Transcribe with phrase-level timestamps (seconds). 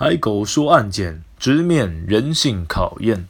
[0.00, 3.26] 海狗说案件直面人性考验。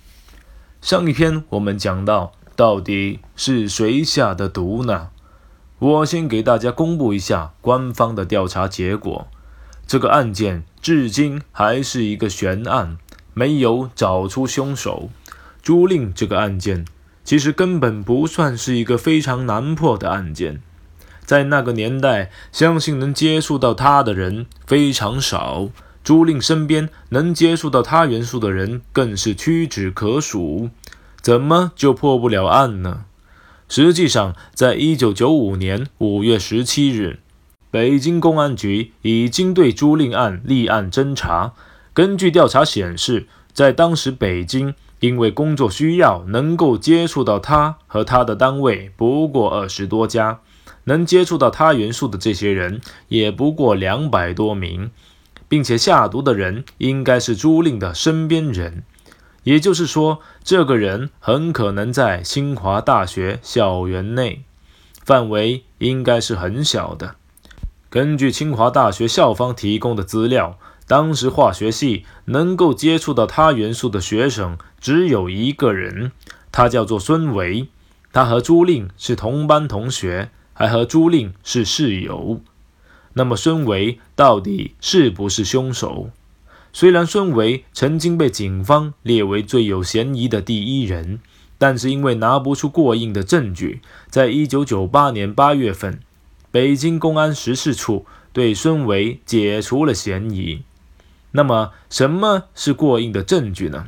[0.82, 5.08] 上一篇我们讲到，到底是谁下的毒呢？
[5.78, 9.28] 我先给大家公布一下官方的调查结果。
[9.86, 12.98] 这个案件至今还是一个悬案，
[13.32, 15.08] 没有找出凶手。
[15.62, 16.84] 朱令这个案件
[17.24, 20.60] 其实根本不算是一个非常难破的案件，
[21.24, 25.70] 在那个年代，相信能接触到他的人非常少。
[26.08, 30.70] 朱令身边能接触到他元素的人更是屈指可数，
[31.20, 33.04] 怎么就破不了案呢？
[33.68, 37.18] 实际上，在一九九五年五月十七日，
[37.70, 41.52] 北京公安局已经对朱令案立案侦查。
[41.92, 50.40] 根据调查显示，在当时北京，因为工作需要，能够接触到他和他的单位不过二十多家，
[50.84, 54.90] 能接触到他元素的这些人也不过两百多名。
[55.48, 58.82] 并且下毒的人应该是朱令的身边人，
[59.44, 64.42] 也就是说，这个人很可能在清华大学校园内，
[65.04, 67.16] 范围应该是很小的。
[67.90, 76.12] 根据清华大学校方提供的资料，当时化学系能够接触到他元素的学生只有一个人，
[76.52, 77.68] 他叫做孙维，
[78.12, 82.42] 他和朱令是同班同学，还和朱令是室友。
[83.14, 86.10] 那么孙维到底是不是凶手？
[86.72, 91.18] 虽然孙维曾经被警方列为最有嫌疑的第一人，
[91.56, 95.98] 但是因为拿不出过硬的证据，在一九九八年八月份，
[96.50, 100.62] 北京公安十四处对孙维解除了嫌疑。
[101.32, 103.86] 那么什么是过硬的证据呢？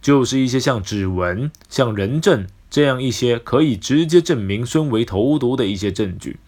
[0.00, 6.38] 就是一些像指纹、像人证这样一些可以直接证明孙维投毒的一些证据。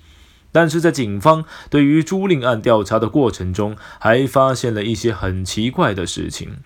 [0.52, 6.58] 但是在警方对于朱令案调查的过程中，还发现了一些很奇怪的事情。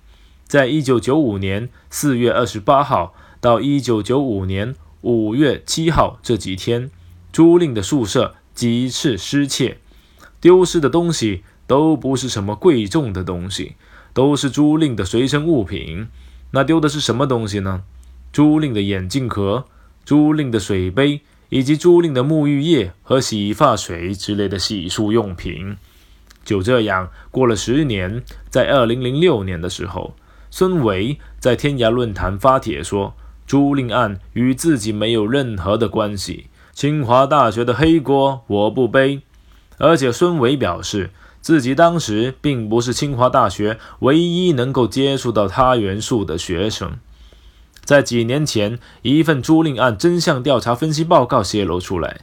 [0.46, 6.90] 在一九九五年四月二十八号到一九九五年五月七号这几天，
[7.32, 9.78] 朱令的宿舍几次失窃，
[10.40, 13.76] 丢失的东西都不是什么贵重的东西，
[14.12, 16.08] 都是朱令的随身物品。
[16.52, 17.82] 那丢的是什么东西呢？
[18.32, 19.66] 朱令的眼镜壳，
[20.04, 21.22] 朱令的水杯。
[21.48, 25.76] 以及朱令的沐浴液和洗发水之类的洗漱用品。
[26.44, 30.14] 就这样过了十年，在二零零六年的时候，
[30.50, 33.14] 孙维在天涯论坛发帖说，
[33.46, 39.22] 朱令案与自己没有任何的关系，清华大学的黑锅我不背。
[39.78, 46.98] 而且孙维表示，自己当时并不是清华大学唯一能够接触到他元素的学生。
[47.86, 52.22] 在几年前，一份租赁案真相调查分析报告泄露出来，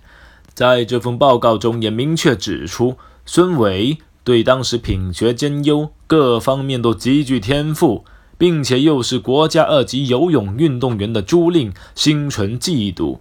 [0.54, 8.04] 在这份报告中也明确指出，孙伟对当时品学兼优，各方面都极具天赋，
[8.38, 13.20] 并且又是国家二级游泳运动员的朱令心存嫉妒，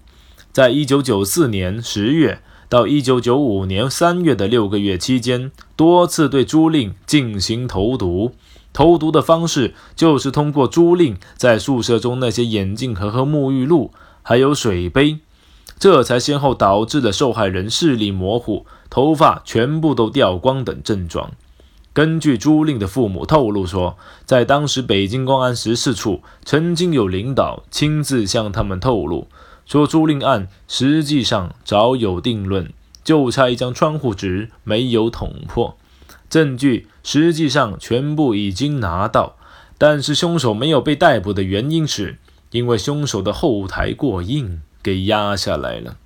[0.51, 8.35] 在一九九四年十月到一九九五年三月的六个月期间，多次对朱令进行投毒。
[8.73, 13.91] 投毒的方式就是通过朱令在宿舍中那些眼镜盒和沐浴露，
[14.23, 15.19] 还有水杯，
[15.79, 21.33] 这才先后导致了受害人视力模糊、头发全部都掉光等症状。
[21.93, 29.29] 根据朱令的父母透露说，在当时北京公安十四处曾经有领导亲自向他们透露，
[29.67, 32.73] 说朱令案实际上早有定论，
[33.05, 35.77] 就差一张窗户纸没有捅破。
[36.33, 39.37] 证据实际上全部已经拿到，
[39.77, 42.17] 但是凶手没有被逮捕的原因是，
[42.53, 45.99] 因为凶手的后台过硬，给压下来了。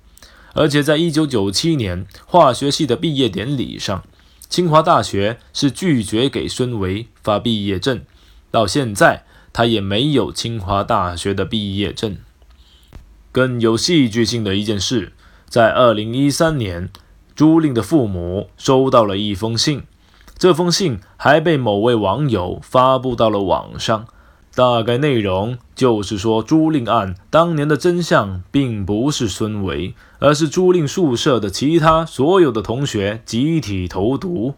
[0.51, 4.03] 而且在一九九七年化学系的毕业典礼上，
[4.49, 8.01] 清华大学是拒绝给孙维发毕业证，
[8.51, 9.23] 到现在
[9.53, 12.17] 他也没有清华大学的毕业证。
[13.31, 15.13] 更有戏剧性的一件事，
[15.47, 16.89] 在二零一三年，
[17.33, 19.83] 朱令的父母收到了一封信。
[20.37, 24.05] 这封信还被某位网友发布到了网上，
[24.53, 34.53] 大概内容就是说，朱令案当年的真相并不是孙维，而是朱令宿舍的其他所有的同学集体投毒，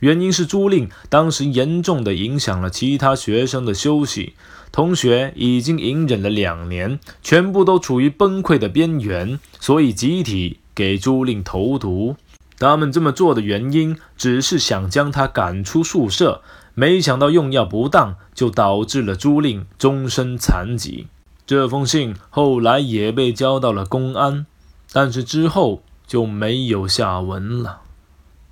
[0.00, 4.34] 原因是朱令当时严重的影响了其他学生的休息，
[4.70, 12.16] 同学已经隐忍了两年，全部都处于崩溃的边缘，所以集体给朱令投毒。
[12.62, 16.42] 他们这么做的原因，只是想将他赶出宿舍，
[16.74, 21.08] 没想到用药不当，就导致了朱令终身残疾。
[21.44, 24.46] 这封信后来也被交到了公安，
[24.92, 27.80] 但是之后就没有下文了。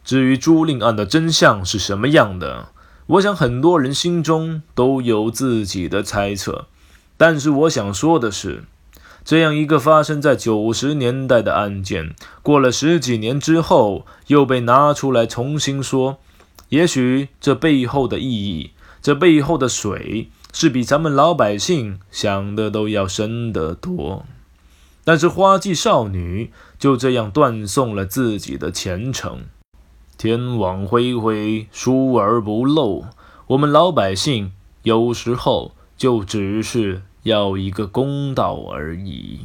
[0.02, 2.70] 至于朱令案的真相是什么样的，
[3.06, 6.66] 我想很多人心中都有自己的猜测，
[7.16, 8.64] 但是我想说的是，
[9.24, 16.18] 这样一个发生在九十年代的案件，过了十几年之后又被拿出来重新说，
[16.70, 18.70] 也许这背后的意义，
[19.02, 24.24] 这背后的水，是比咱们老百姓想的都要深得多。
[25.04, 29.46] 但是花季少女就这样断送了自己的前程。
[30.18, 33.06] 天网恢恢，疏而不漏。
[33.48, 34.52] 我们老百姓
[34.82, 39.40] 有时候就只是要一个公道而已。